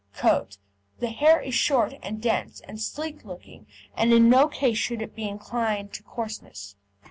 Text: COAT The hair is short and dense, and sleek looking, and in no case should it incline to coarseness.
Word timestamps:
COAT 0.15 0.57
The 0.97 1.11
hair 1.11 1.39
is 1.39 1.53
short 1.53 1.93
and 2.01 2.19
dense, 2.23 2.59
and 2.61 2.81
sleek 2.81 3.23
looking, 3.23 3.67
and 3.95 4.11
in 4.11 4.31
no 4.31 4.47
case 4.47 4.79
should 4.79 4.99
it 5.03 5.13
incline 5.15 5.89
to 5.89 6.01
coarseness. 6.01 6.75